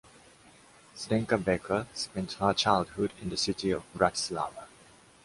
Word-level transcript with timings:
Zdenka 0.95 1.37
Becker 1.37 1.85
spent 1.93 2.33
her 2.39 2.53
childhood 2.55 3.13
in 3.21 3.29
the 3.29 3.37
city 3.37 3.69
of 3.69 3.83
Bratislava. 3.95 4.65